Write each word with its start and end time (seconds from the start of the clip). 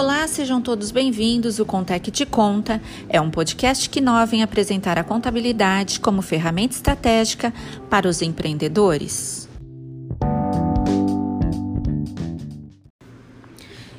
Olá, 0.00 0.26
sejam 0.26 0.62
todos 0.62 0.90
bem-vindos. 0.90 1.58
O 1.58 1.66
Contec 1.66 2.10
Te 2.10 2.24
Conta 2.24 2.80
é 3.06 3.20
um 3.20 3.30
podcast 3.30 3.90
que 3.90 4.00
nós 4.00 4.30
vem 4.30 4.42
apresentar 4.42 4.98
a 4.98 5.04
contabilidade 5.04 6.00
como 6.00 6.22
ferramenta 6.22 6.74
estratégica 6.74 7.52
para 7.90 8.08
os 8.08 8.22
empreendedores. 8.22 9.46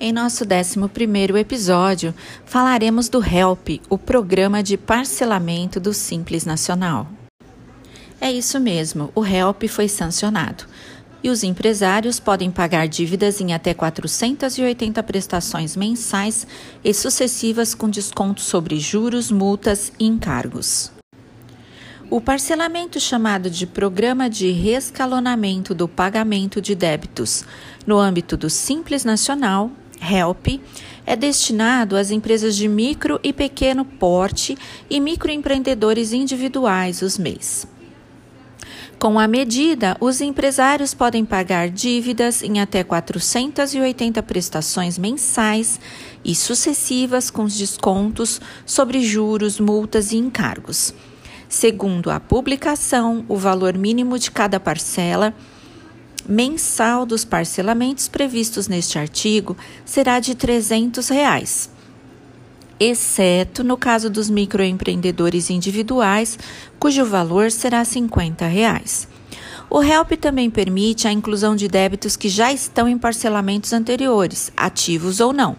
Em 0.00 0.12
nosso 0.12 0.44
11 0.44 1.38
episódio, 1.38 2.14
falaremos 2.46 3.10
do 3.10 3.22
HELP, 3.22 3.82
o 3.90 3.98
programa 3.98 4.62
de 4.62 4.78
parcelamento 4.78 5.78
do 5.78 5.92
Simples 5.92 6.46
Nacional. 6.46 7.06
É 8.18 8.32
isso 8.32 8.58
mesmo, 8.58 9.10
o 9.14 9.26
HELP 9.26 9.64
foi 9.68 9.88
sancionado 9.88 10.64
e 11.22 11.30
os 11.30 11.42
empresários 11.42 12.18
podem 12.18 12.50
pagar 12.50 12.88
dívidas 12.88 13.40
em 13.40 13.54
até 13.54 13.72
480 13.72 15.02
prestações 15.02 15.76
mensais 15.76 16.46
e 16.82 16.92
sucessivas 16.92 17.74
com 17.74 17.88
desconto 17.88 18.40
sobre 18.40 18.80
juros, 18.80 19.30
multas 19.30 19.92
e 19.98 20.06
encargos. 20.06 20.90
O 22.10 22.20
parcelamento 22.20 23.00
chamado 23.00 23.48
de 23.48 23.66
Programa 23.66 24.28
de 24.28 24.50
Rescalonamento 24.50 25.74
do 25.74 25.88
Pagamento 25.88 26.60
de 26.60 26.74
Débitos 26.74 27.44
no 27.86 27.98
âmbito 27.98 28.36
do 28.36 28.50
Simples 28.50 29.02
Nacional, 29.02 29.70
HELP, 29.98 30.60
é 31.06 31.16
destinado 31.16 31.96
às 31.96 32.10
empresas 32.10 32.54
de 32.54 32.68
micro 32.68 33.18
e 33.22 33.32
pequeno 33.32 33.84
porte 33.84 34.58
e 34.90 35.00
microempreendedores 35.00 36.12
individuais, 36.12 37.00
os 37.00 37.16
MEIs. 37.16 37.71
Com 39.02 39.18
a 39.18 39.26
medida, 39.26 39.96
os 39.98 40.20
empresários 40.20 40.94
podem 40.94 41.24
pagar 41.24 41.68
dívidas 41.68 42.40
em 42.40 42.60
até 42.60 42.84
480 42.84 44.22
prestações 44.22 44.96
mensais 44.96 45.80
e 46.24 46.36
sucessivas 46.36 47.28
com 47.28 47.46
descontos 47.46 48.40
sobre 48.64 49.02
juros, 49.02 49.58
multas 49.58 50.12
e 50.12 50.18
encargos. 50.18 50.94
Segundo 51.48 52.12
a 52.12 52.20
publicação, 52.20 53.24
o 53.28 53.36
valor 53.36 53.76
mínimo 53.76 54.16
de 54.20 54.30
cada 54.30 54.60
parcela 54.60 55.34
mensal 56.24 57.04
dos 57.04 57.24
parcelamentos 57.24 58.06
previstos 58.06 58.68
neste 58.68 59.00
artigo 59.00 59.56
será 59.84 60.20
de 60.20 60.36
300 60.36 61.08
reais 61.08 61.71
exceto 62.90 63.62
no 63.62 63.76
caso 63.76 64.10
dos 64.10 64.28
microempreendedores 64.28 65.50
individuais, 65.50 66.38
cujo 66.78 67.04
valor 67.04 67.50
será 67.50 67.84
50 67.84 68.46
reais. 68.46 69.06
O 69.70 69.82
HELP 69.82 70.12
também 70.20 70.50
permite 70.50 71.06
a 71.06 71.12
inclusão 71.12 71.56
de 71.56 71.68
débitos 71.68 72.16
que 72.16 72.28
já 72.28 72.52
estão 72.52 72.88
em 72.88 72.98
parcelamentos 72.98 73.72
anteriores, 73.72 74.52
ativos 74.56 75.20
ou 75.20 75.32
não. 75.32 75.56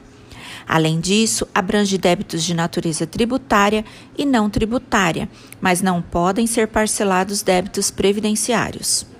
Além 0.67 0.99
disso, 0.99 1.47
abrange 1.53 1.97
débitos 1.97 2.43
de 2.43 2.53
natureza 2.53 3.07
tributária 3.07 3.83
e 4.17 4.25
não 4.25 4.49
tributária, 4.49 5.27
mas 5.59 5.81
não 5.81 6.01
podem 6.01 6.45
ser 6.45 6.67
parcelados 6.67 7.41
débitos 7.41 7.89
previdenciários. 7.89 9.12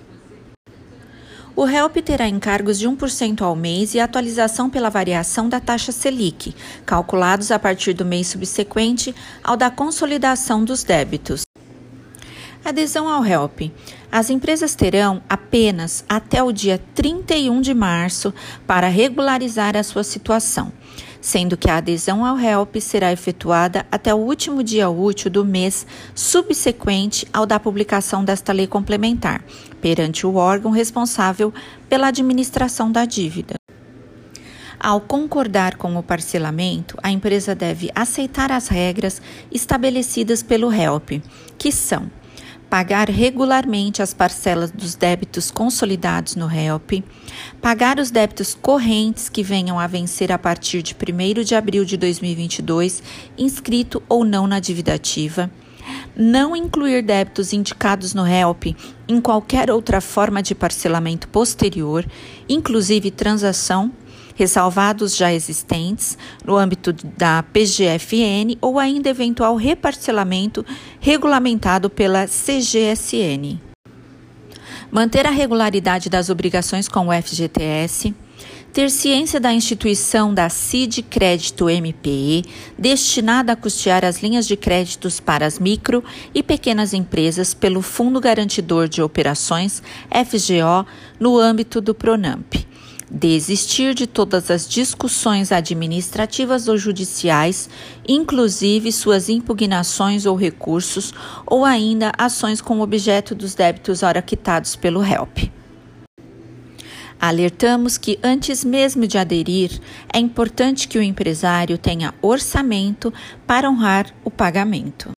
O 1.56 1.68
HELP 1.68 2.02
terá 2.02 2.26
encargos 2.26 2.80
de 2.80 2.88
1% 2.88 3.42
ao 3.42 3.54
mês 3.54 3.94
e 3.94 4.00
atualização 4.00 4.68
pela 4.68 4.90
variação 4.90 5.48
da 5.48 5.60
taxa 5.60 5.92
Selic, 5.92 6.52
calculados 6.84 7.52
a 7.52 7.58
partir 7.60 7.92
do 7.92 8.04
mês 8.04 8.26
subsequente 8.26 9.14
ao 9.42 9.56
da 9.56 9.70
consolidação 9.70 10.64
dos 10.64 10.82
débitos. 10.82 11.42
Adesão 12.64 13.08
ao 13.08 13.24
HELP. 13.24 13.72
As 14.10 14.30
empresas 14.30 14.74
terão 14.74 15.22
apenas 15.28 16.04
até 16.08 16.42
o 16.42 16.50
dia 16.50 16.80
31 16.94 17.60
de 17.60 17.74
março 17.74 18.32
para 18.66 18.88
regularizar 18.88 19.76
a 19.76 19.82
sua 19.82 20.02
situação 20.02 20.72
sendo 21.24 21.56
que 21.56 21.70
a 21.70 21.78
adesão 21.78 22.22
ao 22.22 22.38
HELP 22.38 22.76
será 22.82 23.10
efetuada 23.10 23.86
até 23.90 24.12
o 24.14 24.18
último 24.18 24.62
dia 24.62 24.90
útil 24.90 25.30
do 25.30 25.42
mês 25.42 25.86
subsequente 26.14 27.26
ao 27.32 27.46
da 27.46 27.58
publicação 27.58 28.22
desta 28.22 28.52
lei 28.52 28.66
complementar, 28.66 29.42
perante 29.80 30.26
o 30.26 30.34
órgão 30.34 30.70
responsável 30.70 31.50
pela 31.88 32.08
administração 32.08 32.92
da 32.92 33.06
dívida. 33.06 33.54
Ao 34.78 35.00
concordar 35.00 35.76
com 35.76 35.96
o 35.96 36.02
parcelamento, 36.02 36.98
a 37.02 37.10
empresa 37.10 37.54
deve 37.54 37.90
aceitar 37.94 38.52
as 38.52 38.68
regras 38.68 39.22
estabelecidas 39.50 40.42
pelo 40.42 40.70
HELP, 40.70 41.22
que 41.56 41.72
são 41.72 42.10
pagar 42.74 43.08
regularmente 43.08 44.02
as 44.02 44.12
parcelas 44.12 44.72
dos 44.72 44.96
débitos 44.96 45.48
consolidados 45.48 46.34
no 46.34 46.50
HELP, 46.50 47.04
pagar 47.62 48.00
os 48.00 48.10
débitos 48.10 48.52
correntes 48.52 49.28
que 49.28 49.44
venham 49.44 49.78
a 49.78 49.86
vencer 49.86 50.32
a 50.32 50.38
partir 50.38 50.82
de 50.82 50.92
1 50.92 51.44
de 51.44 51.54
abril 51.54 51.84
de 51.84 51.96
2022, 51.96 53.00
inscrito 53.38 54.02
ou 54.08 54.24
não 54.24 54.48
na 54.48 54.58
dívida 54.58 54.92
ativa, 54.92 55.48
não 56.16 56.56
incluir 56.56 57.02
débitos 57.02 57.52
indicados 57.52 58.12
no 58.12 58.26
HELP 58.26 58.74
em 59.06 59.20
qualquer 59.20 59.70
outra 59.70 60.00
forma 60.00 60.42
de 60.42 60.52
parcelamento 60.52 61.28
posterior, 61.28 62.04
inclusive 62.48 63.12
transação 63.12 63.92
ressalvados 64.34 65.16
já 65.16 65.32
existentes 65.32 66.18
no 66.44 66.56
âmbito 66.56 66.92
da 66.92 67.42
PGFN 67.42 68.56
ou 68.60 68.78
ainda 68.78 69.08
eventual 69.08 69.56
reparcelamento 69.56 70.64
regulamentado 71.00 71.88
pela 71.88 72.26
CGSN. 72.26 73.60
Manter 74.90 75.26
a 75.26 75.30
regularidade 75.30 76.08
das 76.08 76.30
obrigações 76.30 76.88
com 76.88 77.08
o 77.08 77.12
FGTS, 77.12 78.14
ter 78.72 78.90
ciência 78.90 79.40
da 79.40 79.52
instituição 79.52 80.34
da 80.34 80.48
CID 80.48 81.02
Crédito 81.02 81.68
MPE, 81.68 82.44
destinada 82.76 83.52
a 83.52 83.56
custear 83.56 84.04
as 84.04 84.20
linhas 84.20 84.46
de 84.46 84.56
créditos 84.56 85.20
para 85.20 85.46
as 85.46 85.60
micro 85.60 86.02
e 86.34 86.42
pequenas 86.42 86.92
empresas 86.92 87.54
pelo 87.54 87.82
Fundo 87.82 88.20
Garantidor 88.20 88.88
de 88.88 89.00
Operações, 89.00 89.80
FGO, 90.10 90.86
no 91.20 91.38
âmbito 91.38 91.80
do 91.80 91.94
PRONAMP 91.94 92.73
desistir 93.10 93.94
de 93.94 94.06
todas 94.06 94.50
as 94.50 94.68
discussões 94.68 95.52
administrativas 95.52 96.68
ou 96.68 96.76
judiciais, 96.76 97.68
inclusive 98.06 98.90
suas 98.92 99.28
impugnações 99.28 100.26
ou 100.26 100.36
recursos, 100.36 101.12
ou 101.46 101.64
ainda 101.64 102.12
ações 102.18 102.60
com 102.60 102.80
objeto 102.80 103.34
dos 103.34 103.54
débitos 103.54 104.02
ora 104.02 104.22
quitados 104.22 104.76
pelo 104.76 105.04
HELP. 105.04 105.50
Alertamos 107.20 107.96
que, 107.96 108.18
antes 108.22 108.64
mesmo 108.64 109.06
de 109.06 109.16
aderir, 109.16 109.80
é 110.12 110.18
importante 110.18 110.86
que 110.86 110.98
o 110.98 111.02
empresário 111.02 111.78
tenha 111.78 112.12
orçamento 112.20 113.12
para 113.46 113.70
honrar 113.70 114.14
o 114.24 114.30
pagamento. 114.30 115.13